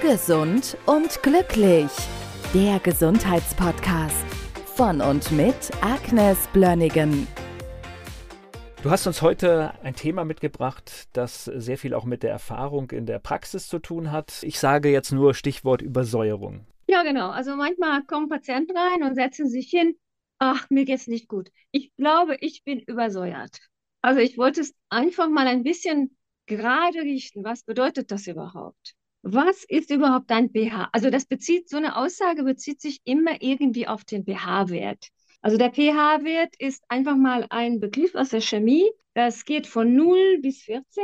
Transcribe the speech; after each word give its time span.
Gesund 0.00 0.76
und 0.86 1.24
glücklich. 1.24 1.90
Der 2.54 2.78
Gesundheitspodcast 2.78 4.24
von 4.76 5.00
und 5.00 5.32
mit 5.32 5.56
Agnes 5.80 6.46
Blönnigan. 6.52 7.26
Du 8.84 8.90
hast 8.90 9.08
uns 9.08 9.22
heute 9.22 9.74
ein 9.82 9.96
Thema 9.96 10.24
mitgebracht, 10.24 11.08
das 11.14 11.46
sehr 11.46 11.78
viel 11.78 11.94
auch 11.94 12.04
mit 12.04 12.22
der 12.22 12.30
Erfahrung 12.30 12.92
in 12.92 13.06
der 13.06 13.18
Praxis 13.18 13.66
zu 13.66 13.80
tun 13.80 14.12
hat. 14.12 14.44
Ich 14.44 14.60
sage 14.60 14.88
jetzt 14.88 15.10
nur 15.10 15.34
Stichwort 15.34 15.82
Übersäuerung. 15.82 16.64
Ja, 16.86 17.02
genau. 17.02 17.30
Also 17.30 17.56
manchmal 17.56 18.04
kommen 18.04 18.28
Patienten 18.28 18.76
rein 18.76 19.02
und 19.02 19.16
setzen 19.16 19.48
sich 19.48 19.68
hin. 19.68 19.96
Ach, 20.38 20.70
mir 20.70 20.84
geht's 20.84 21.08
nicht 21.08 21.26
gut. 21.26 21.50
Ich 21.72 21.92
glaube, 21.96 22.36
ich 22.38 22.62
bin 22.62 22.78
übersäuert. 22.78 23.58
Also 24.00 24.20
ich 24.20 24.38
wollte 24.38 24.60
es 24.60 24.76
einfach 24.90 25.28
mal 25.28 25.48
ein 25.48 25.64
bisschen 25.64 26.16
gerade 26.46 27.00
richten. 27.00 27.42
Was 27.42 27.64
bedeutet 27.64 28.12
das 28.12 28.28
überhaupt? 28.28 28.94
Was 29.22 29.64
ist 29.64 29.90
überhaupt 29.90 30.30
dein 30.30 30.50
pH? 30.50 30.88
Also 30.92 31.10
das 31.10 31.26
bezieht, 31.26 31.68
so 31.68 31.76
eine 31.76 31.96
Aussage 31.96 32.44
bezieht 32.44 32.80
sich 32.80 33.00
immer 33.04 33.42
irgendwie 33.42 33.88
auf 33.88 34.04
den 34.04 34.24
pH-Wert. 34.24 35.08
Also 35.40 35.56
der 35.56 35.72
pH-Wert 35.72 36.54
ist 36.58 36.84
einfach 36.88 37.16
mal 37.16 37.46
ein 37.50 37.80
Begriff 37.80 38.14
aus 38.14 38.30
der 38.30 38.40
Chemie. 38.40 38.88
Das 39.14 39.44
geht 39.44 39.66
von 39.66 39.94
0 39.94 40.38
bis 40.40 40.62
14, 40.62 41.02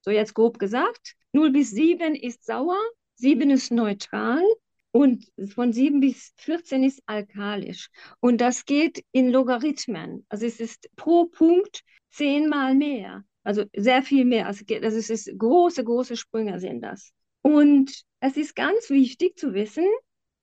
so 0.00 0.10
jetzt 0.10 0.34
grob 0.34 0.58
gesagt. 0.58 1.14
0 1.32 1.50
bis 1.52 1.70
7 1.70 2.14
ist 2.14 2.44
sauer, 2.44 2.78
7 3.14 3.50
ist 3.50 3.70
neutral 3.70 4.42
und 4.90 5.26
von 5.54 5.72
7 5.72 6.00
bis 6.00 6.32
14 6.36 6.84
ist 6.84 7.02
alkalisch. 7.06 7.90
Und 8.20 8.40
das 8.40 8.64
geht 8.64 9.04
in 9.12 9.30
Logarithmen. 9.30 10.26
Also 10.28 10.46
es 10.46 10.60
ist 10.60 10.88
pro 10.96 11.26
Punkt 11.26 11.82
zehnmal 12.10 12.74
mehr. 12.74 13.24
Also 13.44 13.64
sehr 13.74 14.02
viel 14.02 14.24
mehr. 14.24 14.46
Also 14.46 14.64
das 14.64 14.94
ist 14.94 15.32
große, 15.38 15.84
große 15.84 16.16
Sprünge 16.16 16.60
sind 16.60 16.82
das. 16.82 17.12
Und 17.42 18.02
es 18.20 18.36
ist 18.36 18.54
ganz 18.54 18.88
wichtig 18.90 19.36
zu 19.36 19.52
wissen, 19.54 19.86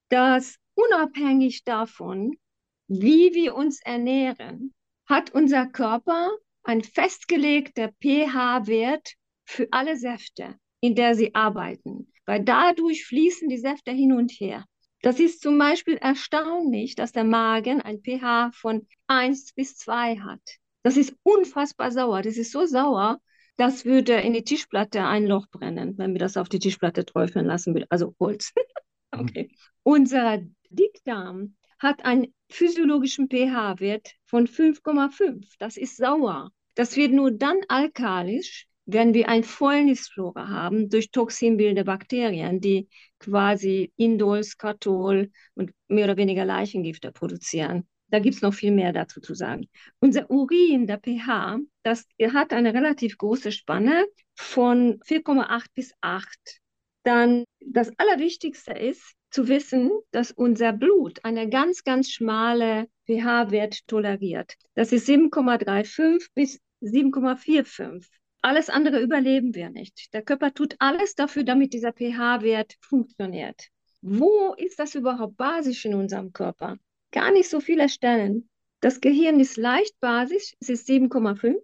dass 0.09 0.57
unabhängig 0.75 1.63
davon, 1.63 2.37
wie 2.87 3.33
wir 3.33 3.55
uns 3.55 3.81
ernähren, 3.81 4.73
hat 5.07 5.33
unser 5.33 5.65
Körper 5.65 6.29
ein 6.63 6.83
festgelegter 6.83 7.91
pH-Wert 8.01 9.13
für 9.45 9.67
alle 9.71 9.97
Säfte, 9.97 10.55
in 10.81 10.95
der 10.95 11.15
sie 11.15 11.33
arbeiten, 11.33 12.11
weil 12.25 12.43
dadurch 12.43 13.05
fließen 13.05 13.49
die 13.49 13.57
Säfte 13.57 13.91
hin 13.91 14.13
und 14.13 14.31
her. 14.31 14.65
Das 15.01 15.19
ist 15.19 15.41
zum 15.41 15.57
Beispiel 15.57 15.95
erstaunlich, 15.95 16.95
dass 16.95 17.11
der 17.13 17.23
Magen 17.23 17.81
ein 17.81 18.01
pH 18.01 18.51
von 18.53 18.85
1 19.07 19.53
bis 19.53 19.77
2 19.77 20.17
hat. 20.19 20.41
Das 20.83 20.97
ist 20.97 21.15
unfassbar 21.23 21.91
sauer. 21.91 22.21
Das 22.21 22.37
ist 22.37 22.51
so 22.51 22.65
sauer, 22.65 23.19
das 23.59 23.83
würde 23.83 24.13
in 24.13 24.31
die 24.31 24.43
Tischplatte 24.43 25.03
ein 25.03 25.27
Loch 25.27 25.47
brennen, 25.51 25.97
wenn 25.97 26.13
wir 26.13 26.19
das 26.19 26.37
auf 26.37 26.47
die 26.47 26.59
Tischplatte 26.59 27.05
träufeln 27.05 27.45
lassen 27.45 27.73
würden. 27.73 27.87
Also 27.89 28.15
Holz. 28.17 28.53
okay. 29.11 29.51
Unser 29.83 30.39
Dickdarm 30.69 31.55
hat 31.77 32.05
einen 32.05 32.33
physiologischen 32.49 33.27
pH-Wert 33.27 34.13
von 34.25 34.47
5,5. 34.47 35.45
Das 35.59 35.75
ist 35.75 35.97
sauer. 35.97 36.51
Das 36.75 36.95
wird 36.95 37.11
nur 37.11 37.31
dann 37.31 37.57
alkalisch, 37.67 38.65
wenn 38.85 39.13
wir 39.13 39.27
ein 39.27 39.43
Fäulnisflora 39.43 40.47
haben 40.47 40.89
durch 40.89 41.11
toxinbildende 41.11 41.83
Bakterien, 41.83 42.61
die 42.61 42.87
quasi 43.19 43.91
Indol, 43.97 44.41
Skatol 44.43 45.31
und 45.55 45.71
mehr 45.89 46.05
oder 46.05 46.15
weniger 46.15 46.45
Leichengifte 46.45 47.11
produzieren. 47.11 47.89
Da 48.11 48.19
gibt 48.19 48.35
es 48.35 48.41
noch 48.41 48.53
viel 48.53 48.71
mehr 48.71 48.93
dazu 48.93 49.21
zu 49.21 49.33
sagen. 49.35 49.67
Unser 49.99 50.29
Urin, 50.31 50.87
der 50.87 50.99
pH, 50.99 51.59
das 51.83 52.07
hat 52.33 52.53
eine 52.53 52.73
relativ 52.73 53.17
große 53.17 53.51
Spanne 53.51 54.05
von 54.35 54.99
4,8 55.01 55.65
bis 55.75 55.93
8. 56.01 56.27
Dann 57.03 57.45
das 57.59 57.91
Allerwichtigste 57.97 58.73
ist 58.73 59.15
zu 59.31 59.47
wissen, 59.47 59.91
dass 60.11 60.31
unser 60.31 60.73
Blut 60.73 61.23
eine 61.23 61.49
ganz, 61.49 61.83
ganz 61.83 62.09
schmale 62.09 62.87
pH-Wert 63.07 63.87
toleriert. 63.87 64.55
Das 64.73 64.91
ist 64.91 65.07
7,35 65.07 66.29
bis 66.33 66.59
7,45. 66.81 68.07
Alles 68.41 68.69
andere 68.69 69.01
überleben 69.01 69.53
wir 69.53 69.69
nicht. 69.69 70.13
Der 70.13 70.21
Körper 70.21 70.53
tut 70.53 70.75
alles 70.79 71.13
dafür, 71.15 71.43
damit 71.43 71.73
dieser 71.73 71.93
pH-Wert 71.93 72.75
funktioniert. 72.81 73.67
Wo 74.01 74.53
ist 74.53 74.79
das 74.79 74.95
überhaupt 74.95 75.35
basisch 75.35 75.85
in 75.85 75.93
unserem 75.93 76.31
Körper? 76.31 76.77
Gar 77.11 77.31
nicht 77.31 77.49
so 77.49 77.59
viele 77.59 77.89
Stellen. 77.89 78.49
Das 78.81 79.01
Gehirn 79.01 79.39
ist 79.39 79.57
leicht 79.57 79.99
basisch, 79.99 80.53
es 80.59 80.69
ist 80.69 80.87
7,5 80.87 81.57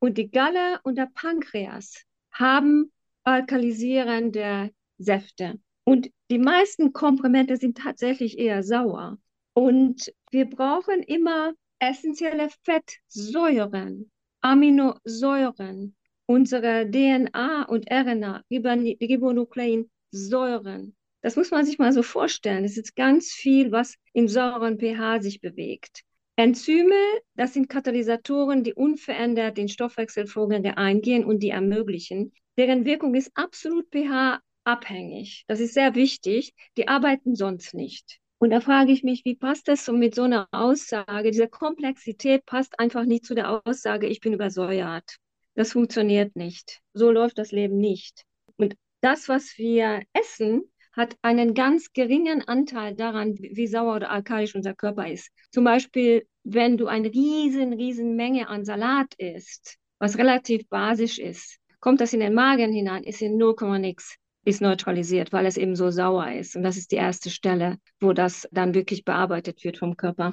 und 0.00 0.18
die 0.18 0.30
Galle 0.30 0.80
und 0.82 0.96
der 0.96 1.08
Pankreas 1.14 2.04
haben 2.32 2.92
alkalisierende 3.24 4.70
Säfte. 4.98 5.58
Und 5.84 6.10
die 6.30 6.38
meisten 6.38 6.92
Komprimente 6.92 7.56
sind 7.56 7.78
tatsächlich 7.78 8.38
eher 8.38 8.62
sauer. 8.62 9.18
Und 9.54 10.12
wir 10.30 10.44
brauchen 10.44 11.02
immer 11.02 11.54
essentielle 11.78 12.50
Fettsäuren, 12.62 14.10
Aminosäuren, 14.40 15.96
unsere 16.26 16.90
DNA 16.90 17.64
und 17.64 17.90
RNA, 17.90 18.44
Ribonukleinsäuren. 18.50 20.97
Das 21.20 21.36
muss 21.36 21.50
man 21.50 21.64
sich 21.64 21.78
mal 21.78 21.92
so 21.92 22.02
vorstellen. 22.02 22.64
Es 22.64 22.76
ist 22.76 22.94
ganz 22.94 23.32
viel, 23.32 23.72
was 23.72 23.96
im 24.12 24.28
sauren 24.28 24.78
pH 24.78 25.20
sich 25.20 25.40
bewegt. 25.40 26.02
Enzyme, 26.36 26.94
das 27.34 27.54
sind 27.54 27.68
Katalysatoren, 27.68 28.62
die 28.62 28.74
unverändert 28.74 29.58
den 29.58 29.68
Stoffwechselvorgänge 29.68 30.78
eingehen 30.78 31.24
und 31.24 31.42
die 31.42 31.50
ermöglichen. 31.50 32.32
Deren 32.56 32.84
Wirkung 32.84 33.16
ist 33.16 33.32
absolut 33.34 33.88
pH-abhängig. 33.90 35.44
Das 35.48 35.58
ist 35.58 35.74
sehr 35.74 35.96
wichtig. 35.96 36.54
Die 36.76 36.86
arbeiten 36.86 37.34
sonst 37.34 37.74
nicht. 37.74 38.20
Und 38.38 38.50
da 38.50 38.60
frage 38.60 38.92
ich 38.92 39.02
mich, 39.02 39.24
wie 39.24 39.34
passt 39.34 39.66
das 39.66 39.84
so 39.84 39.92
mit 39.92 40.14
so 40.14 40.22
einer 40.22 40.46
Aussage? 40.52 41.32
Diese 41.32 41.48
Komplexität 41.48 42.46
passt 42.46 42.78
einfach 42.78 43.04
nicht 43.04 43.24
zu 43.24 43.34
der 43.34 43.66
Aussage, 43.66 44.06
ich 44.06 44.20
bin 44.20 44.32
übersäuert. 44.32 45.16
Das 45.56 45.72
funktioniert 45.72 46.36
nicht. 46.36 46.80
So 46.94 47.10
läuft 47.10 47.38
das 47.38 47.50
Leben 47.50 47.78
nicht. 47.78 48.22
Und 48.56 48.76
das, 49.00 49.28
was 49.28 49.58
wir 49.58 50.02
essen, 50.12 50.62
hat 50.98 51.16
einen 51.22 51.54
ganz 51.54 51.92
geringen 51.92 52.42
Anteil 52.42 52.94
daran, 52.96 53.38
wie 53.38 53.68
sauer 53.68 53.96
oder 53.96 54.10
alkalisch 54.10 54.56
unser 54.56 54.74
Körper 54.74 55.08
ist. 55.08 55.30
Zum 55.52 55.62
Beispiel, 55.62 56.26
wenn 56.42 56.76
du 56.76 56.88
eine 56.88 57.08
riesen, 57.08 57.72
riesen 57.72 58.16
Menge 58.16 58.48
an 58.48 58.64
Salat 58.64 59.14
isst, 59.16 59.76
was 60.00 60.18
relativ 60.18 60.68
basisch 60.68 61.20
ist, 61.20 61.58
kommt 61.78 62.00
das 62.00 62.12
in 62.12 62.20
den 62.20 62.34
Magen 62.34 62.72
hinein, 62.72 63.04
ist 63.04 63.22
in 63.22 63.36
0, 63.36 63.78
nix, 63.78 64.16
ist 64.44 64.60
neutralisiert, 64.60 65.32
weil 65.32 65.46
es 65.46 65.56
eben 65.56 65.76
so 65.76 65.90
sauer 65.90 66.32
ist. 66.32 66.56
Und 66.56 66.64
das 66.64 66.76
ist 66.76 66.90
die 66.90 66.96
erste 66.96 67.30
Stelle, 67.30 67.78
wo 68.00 68.12
das 68.12 68.48
dann 68.50 68.74
wirklich 68.74 69.04
bearbeitet 69.04 69.62
wird 69.62 69.78
vom 69.78 69.96
Körper. 69.96 70.32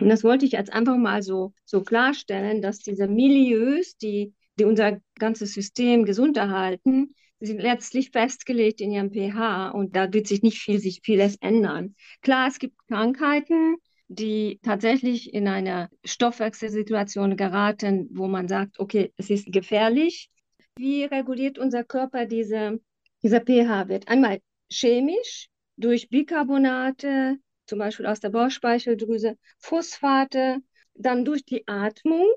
Und 0.00 0.08
das 0.08 0.24
wollte 0.24 0.46
ich 0.46 0.52
jetzt 0.52 0.72
einfach 0.72 0.96
mal 0.96 1.22
so, 1.22 1.52
so 1.66 1.82
klarstellen, 1.82 2.62
dass 2.62 2.78
diese 2.78 3.06
Milieus, 3.06 3.98
die, 3.98 4.32
die 4.58 4.64
unser 4.64 4.98
ganzes 5.18 5.52
System 5.52 6.06
gesund 6.06 6.38
erhalten, 6.38 7.14
letztlich 7.40 8.10
festgelegt 8.10 8.80
in 8.80 8.90
ihrem 8.90 9.12
pH 9.12 9.70
und 9.70 9.94
da 9.94 10.12
wird 10.12 10.26
sich 10.26 10.42
nicht 10.42 10.58
viel, 10.58 10.78
sich 10.78 11.00
vieles 11.02 11.36
ändern. 11.36 11.94
Klar, 12.22 12.48
es 12.48 12.58
gibt 12.58 12.76
Krankheiten, 12.88 13.76
die 14.08 14.60
tatsächlich 14.62 15.34
in 15.34 15.48
eine 15.48 15.90
Stoffwechselsituation 16.04 17.36
geraten, 17.36 18.08
wo 18.12 18.28
man 18.28 18.48
sagt, 18.48 18.78
okay, 18.78 19.12
es 19.16 19.30
ist 19.30 19.52
gefährlich. 19.52 20.30
Wie 20.76 21.04
reguliert 21.04 21.58
unser 21.58 21.84
Körper 21.84 22.26
diese, 22.26 22.80
dieser 23.22 23.40
pH-Wert? 23.40 24.08
Einmal 24.08 24.40
chemisch 24.70 25.48
durch 25.76 26.08
Bicarbonate, 26.08 27.36
zum 27.66 27.78
Beispiel 27.78 28.06
aus 28.06 28.20
der 28.20 28.30
Bauchspeicheldrüse, 28.30 29.36
Phosphate, 29.58 30.58
dann 30.94 31.24
durch 31.24 31.44
die 31.44 31.66
Atmung, 31.66 32.28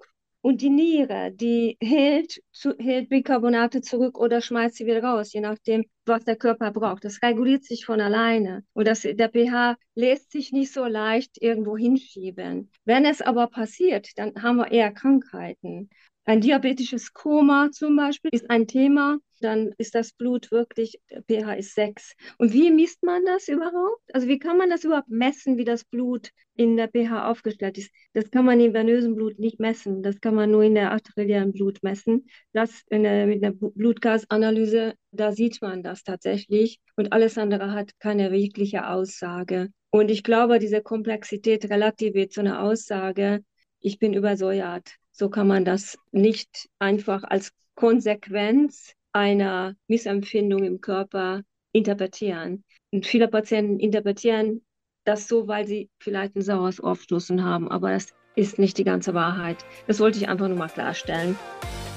und 0.42 0.62
die 0.62 0.70
Niere, 0.70 1.32
die 1.32 1.78
hält, 1.82 2.42
zu, 2.52 2.74
hält 2.78 3.10
Bicarbonate 3.10 3.82
zurück 3.82 4.18
oder 4.18 4.42
schmeißt 4.42 4.76
sie 4.76 4.86
wieder 4.86 5.04
raus, 5.04 5.34
je 5.34 5.42
nachdem, 5.42 5.86
was 6.06 6.24
der 6.24 6.38
Körper 6.38 6.72
braucht. 6.72 7.04
Das 7.04 7.22
reguliert 7.22 7.64
sich 7.64 7.86
von 7.86 8.00
alleine. 8.00 8.64
Und 8.74 8.88
das, 8.88 9.02
der 9.02 9.30
pH 9.30 9.78
lässt 9.96 10.32
sich 10.32 10.52
nicht 10.52 10.72
so 10.72 10.86
leicht 10.86 11.42
irgendwo 11.42 11.78
hinschieben. 11.78 12.72
Wenn 12.86 13.06
es 13.06 13.22
aber 13.22 13.48
passiert, 13.48 14.18
dann 14.18 14.42
haben 14.42 14.58
wir 14.58 14.72
eher 14.72 14.92
Krankheiten. 14.92 15.90
Ein 16.30 16.42
diabetisches 16.42 17.12
Koma 17.12 17.72
zum 17.72 17.96
Beispiel 17.96 18.30
ist 18.32 18.52
ein 18.52 18.68
Thema. 18.68 19.18
Dann 19.42 19.74
ist 19.80 19.96
das 19.96 20.12
Blut 20.12 20.52
wirklich, 20.52 21.02
pH 21.28 21.54
ist 21.54 21.74
6. 21.74 22.14
Und 22.38 22.54
wie 22.54 22.70
misst 22.70 23.02
man 23.02 23.26
das 23.26 23.48
überhaupt? 23.48 24.04
Also 24.14 24.28
wie 24.28 24.38
kann 24.38 24.56
man 24.56 24.70
das 24.70 24.84
überhaupt 24.84 25.10
messen, 25.10 25.58
wie 25.58 25.66
das 25.66 25.86
Blut 25.86 26.30
in 26.54 26.78
der 26.78 26.88
pH 26.88 27.32
aufgestellt 27.32 27.80
ist? 27.80 27.90
Das 28.14 28.30
kann 28.30 28.46
man 28.46 28.60
im 28.60 28.76
venösen 28.76 29.16
Blut 29.16 29.40
nicht 29.40 29.60
messen. 29.60 30.04
Das 30.04 30.22
kann 30.22 30.36
man 30.36 30.52
nur 30.52 30.62
in 30.62 30.76
der 30.76 30.92
arteriellen 30.92 31.52
Blut 31.52 31.82
messen. 31.82 32.28
Das 32.54 32.84
der, 32.92 33.26
mit 33.26 33.42
der 33.42 33.54
Blutgasanalyse, 33.54 34.94
da 35.10 35.32
sieht 35.32 35.64
man 35.64 35.82
das 35.82 36.04
tatsächlich. 36.04 36.80
Und 36.96 37.12
alles 37.12 37.40
andere 37.40 37.74
hat 37.74 37.94
keine 37.98 38.32
wirkliche 38.32 38.88
Aussage. 38.88 39.70
Und 39.90 40.12
ich 40.12 40.22
glaube, 40.22 40.60
diese 40.60 40.84
Komplexität 40.84 41.72
relativiert 41.72 42.32
zu 42.34 42.42
einer 42.42 42.62
Aussage, 42.62 43.44
ich 43.80 43.98
bin 43.98 44.14
übersäuert. 44.14 44.92
So 45.20 45.30
kann 45.30 45.48
man 45.48 45.66
das 45.66 45.98
nicht 46.14 46.70
einfach 46.80 47.26
als 47.26 47.52
Konsequenz 47.76 48.94
einer 49.12 49.76
Missempfindung 49.90 50.64
im 50.64 50.80
Körper 50.80 51.42
interpretieren. 51.74 52.64
Und 52.92 53.06
viele 53.06 53.28
Patienten 53.28 53.82
interpretieren 53.82 54.62
das 55.04 55.28
so, 55.28 55.46
weil 55.50 55.68
sie 55.68 55.90
vielleicht 56.00 56.38
einen 56.38 56.44
Sauerstoffstoßen 56.46 57.44
haben, 57.44 57.70
aber 57.70 57.92
das 57.92 58.14
ist 58.38 58.60
nicht 58.60 58.78
die 58.78 58.86
ganze 58.86 59.14
Wahrheit. 59.14 59.58
Das 59.88 60.00
wollte 60.00 60.20
ich 60.20 60.30
einfach 60.30 60.48
nur 60.48 60.58
mal 60.58 60.70
klarstellen. 60.70 61.38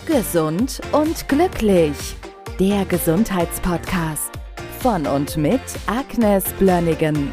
Gesund 0.04 0.80
und 0.90 1.28
glücklich. 1.28 2.16
Der 2.58 2.84
Gesundheitspodcast 2.86 4.32
von 4.80 5.06
und 5.06 5.36
mit 5.36 5.60
Agnes 5.86 6.44
Blönnigan. 6.54 7.32